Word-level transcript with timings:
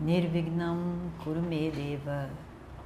Nirvignam 0.00 1.10
Kurumedeva 1.22 2.30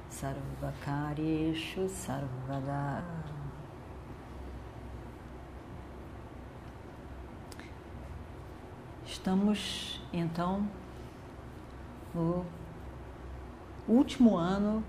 Sarvakaryeshu 0.09 1.87
Sarvada 1.89 3.03
Estamos 9.05 10.01
então 10.13 10.67
no 12.13 12.45
último 13.87 14.37
ano 14.37 14.83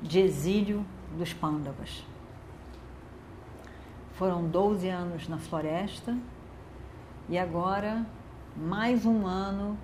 de 0.00 0.20
exílio 0.20 0.84
dos 1.16 1.32
Pandavas. 1.32 2.04
Foram 4.12 4.48
12 4.48 4.88
anos 4.88 5.28
na 5.28 5.38
floresta 5.38 6.16
e 7.28 7.38
agora 7.38 8.06
mais 8.56 9.04
um 9.04 9.26
ano 9.26 9.76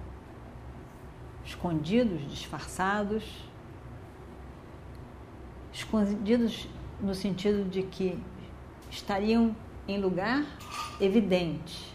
escondidos, 1.44 2.28
disfarçados, 2.30 3.24
escondidos 5.72 6.68
no 7.00 7.14
sentido 7.14 7.68
de 7.68 7.82
que 7.82 8.18
estariam 8.90 9.54
em 9.88 9.98
lugar 9.98 10.44
evidente, 11.00 11.92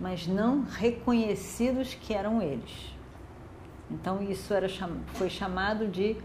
mas 0.00 0.26
não 0.26 0.64
reconhecidos 0.64 1.94
que 1.94 2.12
eram 2.12 2.42
eles. 2.42 2.92
Então 3.90 4.22
isso 4.22 4.52
era, 4.52 4.68
foi 5.14 5.28
chamado 5.28 5.86
de 5.86 6.16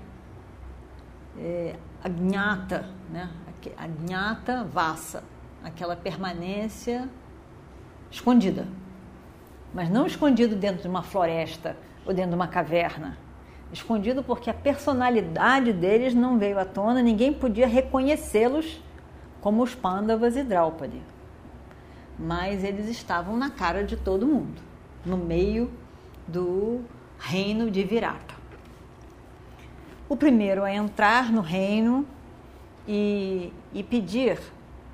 é, 1.38 1.76
agnata, 2.04 2.90
né? 3.10 3.30
agnata 3.78 4.64
vassa 4.64 5.24
aquela 5.64 5.96
permanência 5.96 7.10
escondida. 8.10 8.68
Mas 9.74 9.90
não 9.90 10.08
escondido 10.08 10.56
dentro 10.56 10.84
de 10.84 10.88
uma 10.88 11.04
floresta 11.04 11.76
ou 12.08 12.14
dentro 12.14 12.32
de 12.32 12.36
uma 12.36 12.48
caverna. 12.48 13.18
Escondido 13.72 14.24
porque 14.24 14.50
a 14.50 14.54
personalidade 14.54 15.74
deles 15.74 16.14
não 16.14 16.40
veio 16.40 16.58
à 16.58 16.64
tona, 16.64 17.02
ninguém 17.02 17.34
podia 17.34 17.68
reconhecê-los 17.68 18.82
como 19.42 19.62
os 19.62 19.76
Pandavas 19.76 20.38
e 20.38 20.44
Draupadi. 20.44 21.02
Mas 22.18 22.64
eles 22.64 22.88
estavam 22.88 23.36
na 23.36 23.50
cara 23.50 23.84
de 23.84 23.98
todo 23.98 24.26
mundo, 24.26 24.62
no 25.06 25.18
meio 25.18 25.70
do 26.26 26.82
reino 27.20 27.70
de 27.70 27.84
Virata. 27.84 28.36
O 30.08 30.16
primeiro 30.16 30.64
a 30.64 30.74
entrar 30.74 31.30
no 31.32 31.42
reino 31.42 32.06
e, 32.88 33.52
e 33.74 33.84
pedir 33.84 34.40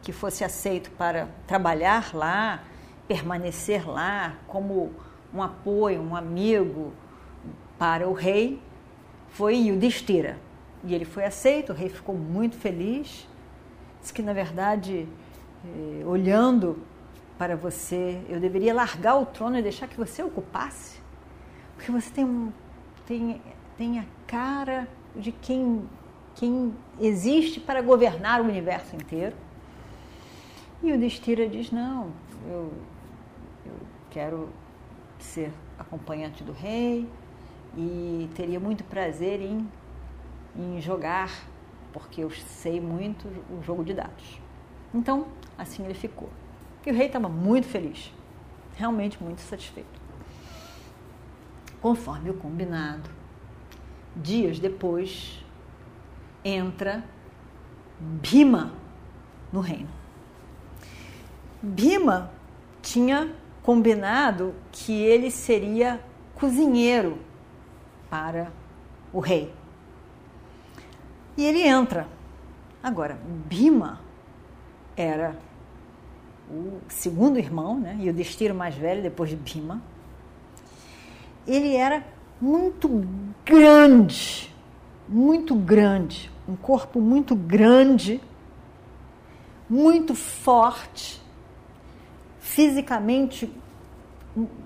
que 0.02 0.12
fosse 0.12 0.44
aceito 0.44 0.90
para 0.92 1.28
trabalhar 1.46 2.14
lá, 2.16 2.64
permanecer 3.08 3.88
lá 3.88 4.34
como 4.48 4.92
um 5.34 5.42
apoio, 5.42 6.02
um 6.02 6.16
amigo 6.16 6.92
para 7.84 8.08
o 8.08 8.14
rei, 8.14 8.62
foi 9.28 9.56
Yudhishthira. 9.58 10.38
E 10.86 10.96
ele 10.96 11.04
foi 11.04 11.26
aceito, 11.26 11.74
o 11.74 11.76
rei 11.76 11.90
ficou 11.90 12.16
muito 12.16 12.56
feliz. 12.56 13.28
Diz 14.00 14.10
que, 14.10 14.22
na 14.22 14.32
verdade, 14.32 15.06
eh, 15.66 16.02
olhando 16.06 16.82
para 17.38 17.58
você, 17.58 18.22
eu 18.30 18.40
deveria 18.40 18.74
largar 18.74 19.18
o 19.18 19.26
trono 19.26 19.58
e 19.58 19.62
deixar 19.62 19.90
que 19.90 19.98
você 19.98 20.24
ocupasse, 20.24 21.02
porque 21.76 21.92
você 21.92 22.10
tem, 22.10 22.54
tem, 23.06 23.42
tem 23.78 24.00
a 24.00 24.06
cara 24.26 24.88
de 25.14 25.34
quem, 25.34 25.84
quem 26.36 26.74
existe 27.02 27.60
para 27.60 27.82
governar 27.82 28.40
o 28.40 28.46
universo 28.46 28.96
inteiro. 28.96 29.36
E 30.82 30.94
o 30.94 30.98
Destira 30.98 31.50
diz: 31.50 31.70
Não, 31.70 32.14
eu, 32.48 32.72
eu 33.66 33.76
quero 34.10 34.48
ser 35.20 35.52
acompanhante 35.78 36.46
do 36.46 36.54
rei 36.54 37.10
e 37.76 38.30
teria 38.36 38.60
muito 38.60 38.84
prazer 38.84 39.42
em, 39.42 39.68
em 40.56 40.80
jogar, 40.82 41.32
porque 41.92 42.22
eu 42.22 42.30
sei 42.32 42.80
muito 42.80 43.28
o 43.50 43.62
jogo 43.64 43.84
de 43.84 43.94
dados. 43.94 44.40
Então, 44.94 45.28
assim 45.58 45.84
ele 45.84 45.94
ficou. 45.94 46.30
E 46.86 46.92
o 46.92 46.94
rei 46.94 47.08
estava 47.08 47.30
muito 47.30 47.68
feliz, 47.68 48.14
realmente 48.76 49.22
muito 49.24 49.42
satisfeito. 49.42 50.02
Conforme 51.82 52.30
o 52.30 52.34
combinado, 52.36 53.10
dias 54.16 54.60
depois, 54.60 55.44
entra 56.44 57.04
Bhima 58.00 58.74
no 59.52 59.62
reino. 59.62 59.90
Bima 61.62 62.32
tinha 62.82 63.34
combinado 63.62 64.54
que 64.72 64.92
ele 64.92 65.32
seria 65.32 66.04
cozinheiro 66.36 67.18
para 68.14 68.52
o 69.12 69.20
rei. 69.20 69.52
E 71.36 71.44
ele 71.44 71.64
entra. 71.64 72.08
Agora, 72.84 73.18
Bima 73.48 74.02
era 74.96 75.36
o 76.48 76.80
segundo 76.88 77.40
irmão, 77.40 77.80
né? 77.80 77.98
E 78.00 78.08
o 78.12 78.14
destino 78.14 78.54
mais 78.54 78.76
velho 78.76 79.02
depois 79.02 79.32
de 79.32 79.36
Bima. 79.36 79.82
Ele 81.48 81.76
era 81.76 82.06
muito 82.40 82.88
grande, 83.44 84.54
muito 85.10 85.56
grande, 85.56 86.30
um 86.48 86.56
corpo 86.56 87.02
muito 87.02 87.36
grande, 87.36 88.22
muito 89.68 90.14
forte 90.14 91.20
fisicamente 92.40 93.52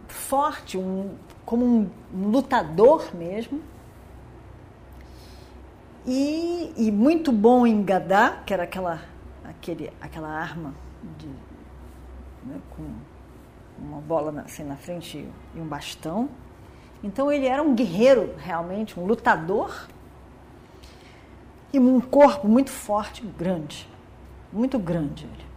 forte, 0.07 0.77
um, 0.77 1.15
como 1.47 1.65
um 1.65 1.89
lutador 2.29 3.15
mesmo. 3.15 3.61
E, 6.05 6.73
e, 6.75 6.91
muito 6.91 7.31
bom 7.31 7.65
em 7.65 7.81
gadá, 7.83 8.43
que 8.45 8.53
era 8.53 8.63
aquela, 8.63 9.01
aquele, 9.45 9.91
aquela 10.01 10.27
arma 10.27 10.73
de, 11.17 11.27
né, 12.45 12.59
com 12.69 12.83
uma 13.79 14.01
bola 14.01 14.41
assim 14.45 14.63
na 14.63 14.75
frente 14.75 15.25
e 15.55 15.59
um 15.59 15.65
bastão. 15.65 16.29
Então 17.01 17.31
ele 17.31 17.45
era 17.45 17.63
um 17.63 17.73
guerreiro 17.73 18.35
realmente, 18.37 18.99
um 18.99 19.05
lutador 19.05 19.87
e 21.71 21.79
um 21.79 22.01
corpo 22.01 22.47
muito 22.47 22.71
forte, 22.71 23.21
grande, 23.37 23.87
muito 24.51 24.77
grande 24.77 25.23
ele 25.23 25.47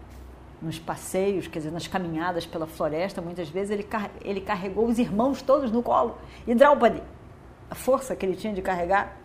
nos 0.62 0.78
passeios, 0.78 1.46
quer 1.46 1.60
dizer, 1.60 1.70
nas 1.70 1.86
caminhadas 1.86 2.44
pela 2.44 2.66
floresta, 2.66 3.20
muitas 3.20 3.48
vezes 3.48 3.70
ele, 3.70 3.86
ele 4.22 4.40
carregou 4.40 4.86
os 4.86 4.98
irmãos 4.98 5.40
todos 5.40 5.70
no 5.70 5.82
colo. 5.82 6.18
E 6.46 6.54
Draupadi, 6.54 7.02
a 7.70 7.74
força 7.74 8.14
que 8.14 8.26
ele 8.26 8.36
tinha 8.36 8.52
de 8.52 8.60
carregar 8.60 9.16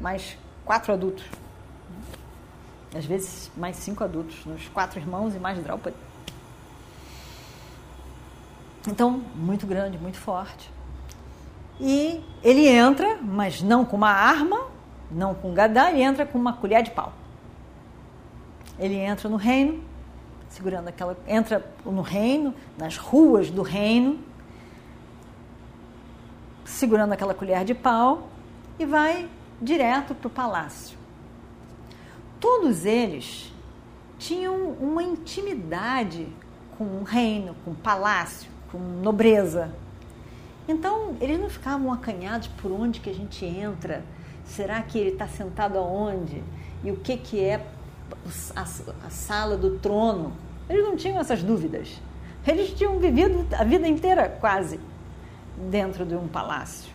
mais 0.00 0.36
quatro 0.64 0.92
adultos. 0.92 1.24
Às 2.94 3.06
vezes 3.06 3.50
mais 3.56 3.76
cinco 3.76 4.04
adultos, 4.04 4.44
nos 4.44 4.68
quatro 4.68 5.00
irmãos 5.00 5.34
e 5.34 5.38
mais 5.38 5.58
Draupadi. 5.62 5.96
Então, 8.86 9.22
muito 9.34 9.66
grande, 9.66 9.96
muito 9.96 10.18
forte. 10.18 10.70
E 11.80 12.22
ele 12.42 12.68
entra, 12.68 13.16
mas 13.22 13.62
não 13.62 13.84
com 13.84 13.96
uma 13.96 14.10
arma, 14.10 14.66
não 15.10 15.34
com 15.34 15.54
gadá, 15.54 15.90
ele 15.90 16.02
entra 16.02 16.26
com 16.26 16.36
uma 16.36 16.52
colher 16.52 16.82
de 16.82 16.90
pau. 16.90 17.12
Ele 18.78 18.96
entra 18.96 19.28
no 19.28 19.36
reino 19.36 19.82
segurando 20.52 20.88
aquela. 20.88 21.16
entra 21.26 21.64
no 21.84 22.02
reino, 22.02 22.54
nas 22.76 22.96
ruas 22.96 23.50
do 23.50 23.62
reino, 23.62 24.18
segurando 26.64 27.12
aquela 27.12 27.34
colher 27.34 27.64
de 27.64 27.74
pau 27.74 28.28
e 28.78 28.84
vai 28.84 29.28
direto 29.60 30.14
para 30.14 30.28
o 30.28 30.30
palácio. 30.30 30.98
Todos 32.38 32.84
eles 32.84 33.52
tinham 34.18 34.70
uma 34.72 35.02
intimidade 35.02 36.28
com 36.76 36.84
o 36.84 37.02
reino, 37.02 37.56
com 37.64 37.70
o 37.70 37.74
palácio, 37.74 38.50
com 38.70 38.78
nobreza. 38.78 39.72
Então, 40.68 41.16
eles 41.20 41.40
não 41.40 41.48
ficavam 41.48 41.92
acanhados 41.92 42.48
por 42.48 42.70
onde 42.70 43.00
que 43.00 43.08
a 43.08 43.14
gente 43.14 43.44
entra. 43.44 44.04
Será 44.44 44.82
que 44.82 44.98
ele 44.98 45.10
está 45.10 45.26
sentado 45.26 45.78
aonde? 45.78 46.42
E 46.84 46.90
o 46.90 46.96
que, 46.96 47.16
que 47.16 47.40
é 47.40 47.64
a, 48.54 48.62
a 48.62 49.10
sala 49.10 49.56
do 49.56 49.78
trono. 49.78 50.32
Eles 50.68 50.84
não 50.84 50.96
tinham 50.96 51.18
essas 51.18 51.42
dúvidas. 51.42 52.00
Eles 52.46 52.70
tinham 52.70 52.98
vivido 52.98 53.46
a 53.56 53.64
vida 53.64 53.86
inteira 53.86 54.28
quase 54.28 54.80
dentro 55.70 56.04
de 56.04 56.14
um 56.14 56.26
palácio. 56.26 56.92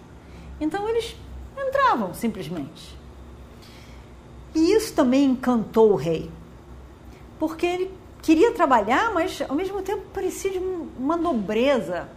Então 0.60 0.88
eles 0.90 1.16
entravam 1.58 2.14
simplesmente. 2.14 2.98
E 4.54 4.74
isso 4.74 4.94
também 4.94 5.26
encantou 5.26 5.92
o 5.92 5.96
rei, 5.96 6.32
porque 7.38 7.66
ele 7.66 7.92
queria 8.22 8.52
trabalhar, 8.54 9.14
mas 9.14 9.42
ao 9.48 9.56
mesmo 9.56 9.82
tempo 9.82 10.04
parecia 10.14 10.52
de 10.52 10.58
uma 10.58 11.16
nobreza 11.16 12.10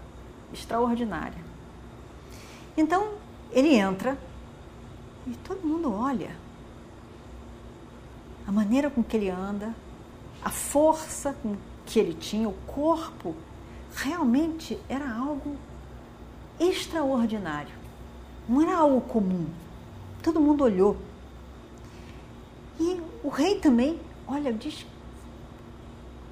extraordinária. 0.52 1.38
Então 2.76 3.10
ele 3.52 3.74
entra 3.74 4.16
e 5.26 5.32
todo 5.44 5.66
mundo 5.66 5.92
olha 5.92 6.30
a 8.46 8.52
maneira 8.52 8.90
com 8.90 9.02
que 9.02 9.16
ele 9.16 9.30
anda, 9.30 9.74
a 10.42 10.50
força 10.50 11.34
com 11.42 11.56
que 11.86 11.98
ele 11.98 12.14
tinha, 12.14 12.48
o 12.48 12.52
corpo, 12.66 13.34
realmente 13.94 14.78
era 14.88 15.10
algo 15.12 15.56
extraordinário. 16.58 17.74
Não 18.48 18.60
era 18.62 18.76
algo 18.76 19.00
comum. 19.02 19.46
Todo 20.22 20.40
mundo 20.40 20.64
olhou. 20.64 20.96
E 22.78 23.00
o 23.22 23.28
rei 23.28 23.58
também, 23.58 23.98
olha, 24.26 24.52
diz 24.52 24.86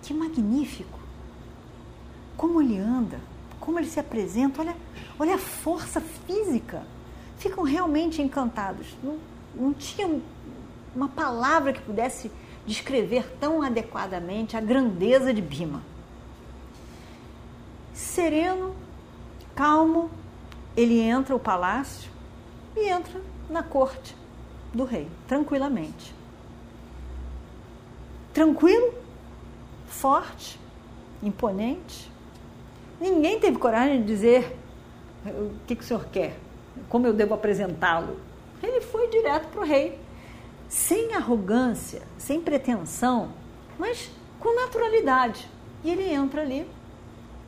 que 0.03 0.15
magnífico. 0.15 0.99
Como 2.37 2.63
ele 2.63 2.79
anda, 2.79 3.21
como 3.61 3.79
ele 3.79 3.89
se 3.89 4.01
apresenta, 4.01 4.63
olha, 4.63 4.77
olha 5.19 5.35
a 5.35 5.39
força 5.39 6.01
física. 6.01 6.83
Ficam 7.37 7.65
realmente 7.65 8.23
encantados. 8.23 8.97
Não, 9.03 9.19
não 9.55 9.75
tinha 9.75 10.09
uma 10.95 11.09
palavra 11.09 11.73
que 11.73 11.81
pudesse 11.81 12.31
descrever 12.67 13.25
tão 13.41 13.63
adequadamente 13.63 14.57
a 14.57 14.61
grandeza 14.61 15.33
de 15.33 15.41
Bima. 15.41 15.83
Sereno, 17.95 18.75
calmo, 19.55 20.11
ele 20.77 21.01
entra 21.01 21.35
o 21.35 21.41
palácio 21.41 22.11
e 22.77 22.89
entra 22.89 23.21
na 23.49 23.63
corte 23.63 24.15
do 24.73 24.85
rei, 24.85 25.09
tranquilamente. 25.27 26.15
Tranquilo, 28.33 28.95
forte, 29.89 30.61
imponente. 31.23 32.11
Ninguém 33.01 33.41
teve 33.41 33.59
coragem 33.59 34.01
de 34.01 34.07
dizer 34.07 34.57
o 35.25 35.55
que, 35.67 35.75
que 35.75 35.83
o 35.83 35.87
senhor 35.87 36.07
quer, 36.07 36.39
como 36.89 37.07
eu 37.07 37.13
devo 37.13 37.35
apresentá-lo. 37.35 38.21
Ele 38.63 38.81
foi 38.81 39.09
direto 39.09 39.49
para 39.49 39.61
o 39.61 39.65
rei 39.65 39.99
arrogância, 41.19 42.03
sem 42.17 42.41
pretensão, 42.41 43.33
mas 43.79 44.11
com 44.41 44.55
naturalidade. 44.55 45.49
E 45.85 45.91
ele 45.91 46.11
entra 46.13 46.43
ali 46.43 46.69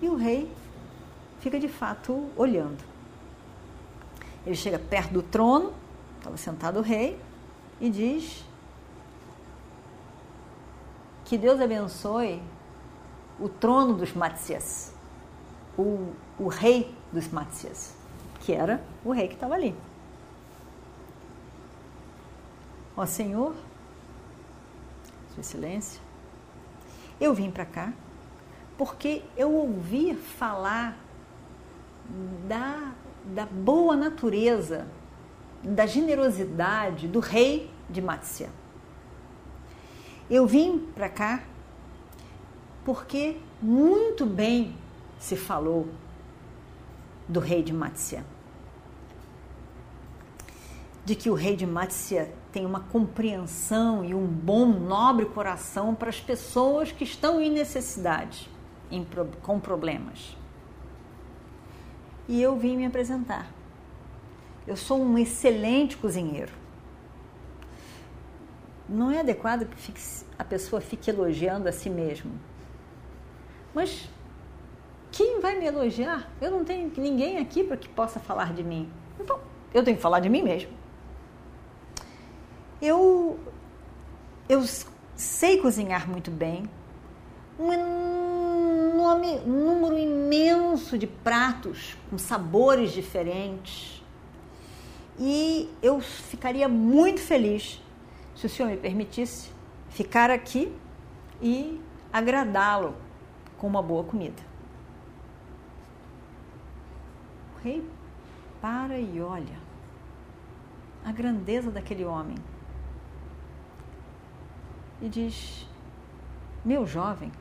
e 0.01 0.09
o 0.09 0.17
rei 0.17 0.51
fica 1.41 1.59
de 1.59 1.69
fato 1.69 2.29
olhando. 2.37 2.85
Ele 4.47 4.55
chega 4.55 4.79
perto 4.79 5.13
do 5.13 5.23
trono, 5.23 5.73
estava 6.19 6.37
sentado 6.37 6.79
o 6.79 6.83
rei, 6.83 7.21
e 7.81 7.91
diz: 7.91 8.45
Que 11.25 11.37
Deus 11.37 11.61
abençoe 11.61 12.43
o 13.39 13.49
trono 13.49 13.95
dos 13.95 14.13
Matzias, 14.13 14.93
o, 15.77 16.13
o 16.39 16.49
rei 16.49 16.95
dos 17.13 17.29
Matzias, 17.29 17.95
que 18.41 18.53
era 18.53 18.83
o 19.05 19.13
rei 19.13 19.29
que 19.29 19.35
estava 19.35 19.55
ali. 19.55 19.75
Ó 23.01 23.07
Senhor, 23.07 23.55
Sua 25.33 25.41
Excelência, 25.41 26.03
eu 27.19 27.33
vim 27.33 27.51
para 27.51 27.65
cá 27.65 27.95
porque 28.77 29.23
eu 29.39 29.55
ouvi 29.55 30.15
falar 30.15 30.99
da, 32.47 32.93
da 33.25 33.47
boa 33.47 33.97
natureza, 33.97 34.87
da 35.63 35.87
generosidade 35.87 37.09
do 37.09 37.21
rei 37.21 37.71
de 37.89 38.03
Matsya. 38.03 38.51
Eu 40.29 40.47
vim 40.47 40.81
para 40.95 41.09
cá 41.09 41.43
porque 42.85 43.39
muito 43.63 44.27
bem 44.27 44.77
se 45.19 45.37
falou 45.37 45.89
do 47.27 47.41
rei 47.41 47.63
de 47.63 47.73
Matsya. 47.73 48.27
De 51.03 51.15
que 51.15 51.31
o 51.31 51.35
rei 51.35 51.57
de 51.57 51.67
Matsya 51.67 52.40
tem 52.53 52.67
uma 52.67 52.81
compreensão 52.81 54.05
e 54.05 54.15
um 54.15 54.27
bom, 54.27 54.67
nobre 54.67 55.27
coração 55.27 55.95
para 55.95 56.09
as 56.09 56.21
pessoas 56.21 56.91
que 56.91 57.05
estão 57.05 57.41
em 57.41 57.51
necessidade, 57.51 58.51
em, 58.91 59.07
com 59.43 59.61
problemas. 59.61 60.37
E 62.29 62.41
eu 62.41 62.57
vim 62.57 62.77
me 62.77 62.87
apresentar. 62.87 63.51
Eu 64.67 64.77
sou 64.77 65.01
um 65.01 65.17
excelente 65.17 65.97
cozinheiro. 65.97 66.53
Não 68.89 69.11
é 69.11 69.21
adequado 69.21 69.67
que 69.67 69.93
a 70.39 70.45
pessoa 70.45 70.81
fique 70.81 71.11
elogiando 71.11 71.69
a 71.69 71.73
si 71.73 71.89
mesmo. 71.89 72.33
Mas 73.73 74.09
quem 75.13 75.41
vai 75.41 75.57
me 75.59 75.67
elogiar? 75.67 76.29
Eu 76.41 76.51
não 76.51 76.65
tenho 76.65 76.91
ninguém 76.97 77.39
aqui 77.39 77.63
para 77.63 77.77
que 77.77 77.89
possa 77.89 78.19
falar 78.19 78.53
de 78.53 78.65
mim. 78.65 78.91
Então, 79.19 79.39
eu 79.73 79.85
tenho 79.85 79.97
que 79.97 80.03
falar 80.03 80.19
de 80.19 80.29
mim 80.29 80.43
mesmo 80.43 80.81
eu, 82.81 83.39
eu 84.49 84.65
sei 85.15 85.59
cozinhar 85.59 86.09
muito 86.09 86.31
bem, 86.31 86.65
um 87.59 87.73
enorme, 87.73 89.41
número 89.41 89.99
imenso 89.99 90.97
de 90.97 91.07
pratos 91.07 91.97
com 92.09 92.17
sabores 92.17 92.93
diferentes. 92.93 94.03
E 95.19 95.69
eu 95.83 96.01
ficaria 96.01 96.69
muito 96.69 97.21
feliz 97.21 97.83
se 98.35 98.47
o 98.47 98.49
senhor 98.49 98.71
me 98.71 98.79
permitisse 98.79 99.51
ficar 99.91 100.31
aqui 100.31 100.75
e 101.43 101.79
agradá-lo 102.11 102.97
com 103.59 103.67
uma 103.67 103.83
boa 103.83 104.03
comida. 104.05 104.43
O 107.55 107.63
rei 107.63 107.85
para 108.63 108.99
e 108.99 109.21
olha 109.21 109.61
a 111.05 111.13
grandeza 111.13 111.71
daquele 111.71 112.05
homem 112.05 112.37
e 115.01 115.09
diz: 115.09 115.67
Meu 116.65 116.87
jovem, 116.87 117.33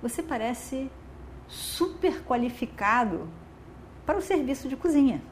você 0.00 0.22
parece 0.22 0.90
super 1.48 2.22
qualificado 2.24 3.28
para 4.04 4.18
o 4.18 4.22
serviço 4.22 4.68
de 4.68 4.76
cozinha. 4.76 5.22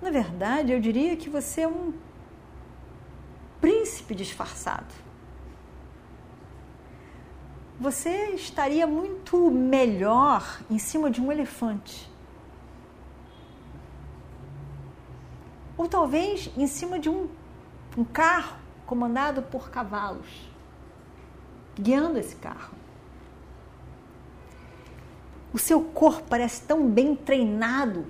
Na 0.00 0.10
verdade, 0.10 0.72
eu 0.72 0.80
diria 0.80 1.16
que 1.16 1.28
você 1.28 1.62
é 1.62 1.68
um 1.68 1.92
príncipe 3.60 4.14
disfarçado. 4.14 4.94
Você 7.78 8.30
estaria 8.30 8.86
muito 8.86 9.50
melhor 9.50 10.62
em 10.70 10.78
cima 10.78 11.10
de 11.10 11.20
um 11.20 11.30
elefante. 11.30 12.10
Ou 15.76 15.88
talvez 15.88 16.50
em 16.56 16.66
cima 16.66 16.98
de 16.98 17.08
um 17.08 17.28
um 17.96 18.04
carro 18.04 18.56
comandado 18.86 19.42
por 19.42 19.70
cavalos, 19.70 20.50
guiando 21.74 22.18
esse 22.18 22.36
carro. 22.36 22.74
O 25.52 25.58
seu 25.58 25.82
corpo 25.82 26.24
parece 26.28 26.62
tão 26.62 26.88
bem 26.88 27.16
treinado, 27.16 28.06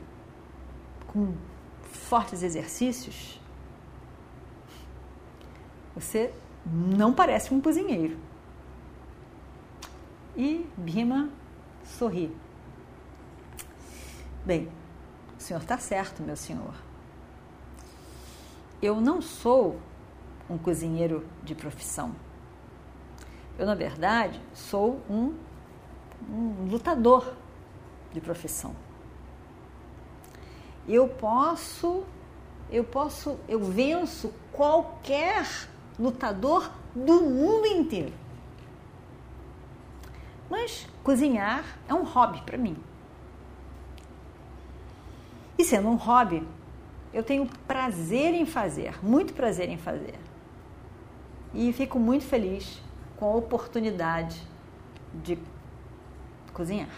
com 1.06 1.34
fortes 1.82 2.42
exercícios. 2.42 3.40
Você 5.94 6.32
não 6.66 7.12
parece 7.12 7.52
um 7.52 7.60
cozinheiro. 7.60 8.18
E 10.36 10.66
Bima 10.76 11.30
sorri. 11.84 12.34
Bem, 14.44 14.70
o 15.38 15.42
senhor 15.42 15.60
está 15.60 15.78
certo, 15.78 16.22
meu 16.22 16.36
senhor 16.36 16.89
eu 18.82 19.00
não 19.00 19.20
sou 19.20 19.78
um 20.48 20.56
cozinheiro 20.56 21.26
de 21.42 21.54
profissão. 21.54 22.14
Eu, 23.58 23.66
na 23.66 23.74
verdade, 23.74 24.40
sou 24.54 25.00
um, 25.08 25.34
um 26.28 26.66
lutador 26.68 27.34
de 28.12 28.20
profissão. 28.20 28.74
Eu 30.88 31.06
posso, 31.06 32.04
eu 32.70 32.82
posso, 32.82 33.38
eu 33.46 33.62
venço 33.62 34.32
qualquer 34.52 35.46
lutador 35.98 36.70
do 36.94 37.20
mundo 37.20 37.66
inteiro. 37.66 38.12
Mas 40.48 40.88
cozinhar 41.04 41.64
é 41.86 41.94
um 41.94 42.02
hobby 42.02 42.42
para 42.42 42.58
mim. 42.58 42.76
E 45.56 45.64
sendo 45.64 45.88
um 45.88 45.96
hobby, 45.96 46.46
eu 47.12 47.22
tenho 47.22 47.46
prazer 47.66 48.34
em 48.34 48.46
fazer, 48.46 49.04
muito 49.04 49.32
prazer 49.34 49.68
em 49.68 49.76
fazer. 49.76 50.18
E 51.52 51.72
fico 51.72 51.98
muito 51.98 52.24
feliz 52.24 52.80
com 53.16 53.26
a 53.26 53.34
oportunidade 53.34 54.46
de 55.12 55.38
cozinhar. 56.52 56.90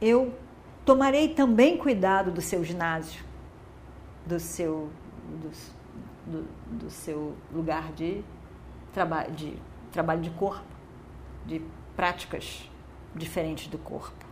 Eu 0.00 0.32
Tomarei 0.84 1.28
também 1.28 1.76
cuidado 1.76 2.32
do 2.32 2.40
seu 2.40 2.64
ginásio, 2.64 3.24
do 4.26 4.40
seu, 4.40 4.90
do, 5.40 5.50
do, 6.26 6.48
do 6.76 6.90
seu 6.90 7.36
lugar 7.52 7.92
de, 7.92 8.24
traba 8.92 9.22
de 9.28 9.56
trabalho 9.92 10.20
de 10.20 10.30
corpo, 10.30 10.66
de 11.46 11.62
práticas 11.94 12.68
diferentes 13.14 13.68
do 13.68 13.78
corpo. 13.78 14.26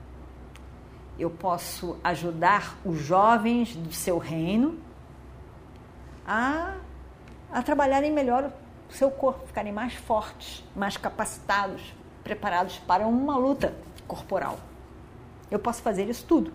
Eu 1.21 1.29
posso 1.29 1.99
ajudar 2.03 2.79
os 2.83 2.99
jovens 2.99 3.77
do 3.77 3.93
seu 3.93 4.17
reino 4.17 4.79
a, 6.27 6.77
a 7.53 7.62
trabalharem 7.62 8.11
melhor 8.11 8.50
o 8.89 8.93
seu 8.95 9.11
corpo, 9.11 9.47
ficarem 9.47 9.71
mais 9.71 9.93
fortes, 9.93 10.65
mais 10.75 10.97
capacitados, 10.97 11.95
preparados 12.25 12.79
para 12.79 13.07
uma 13.07 13.37
luta 13.37 13.75
corporal. 14.09 14.59
Eu 15.50 15.59
posso 15.59 15.83
fazer 15.83 16.09
isso 16.09 16.25
tudo. 16.27 16.55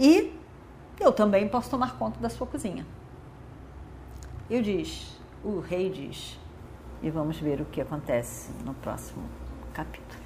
E 0.00 0.32
eu 0.98 1.12
também 1.12 1.46
posso 1.46 1.68
tomar 1.68 1.98
conta 1.98 2.18
da 2.20 2.30
sua 2.30 2.46
cozinha. 2.46 2.86
Eu 4.48 4.62
diz, 4.62 5.14
o 5.44 5.60
rei 5.60 5.90
diz, 5.90 6.38
e 7.02 7.10
vamos 7.10 7.38
ver 7.38 7.60
o 7.60 7.66
que 7.66 7.82
acontece 7.82 8.50
no 8.64 8.72
próximo 8.72 9.28
capítulo. 9.74 10.25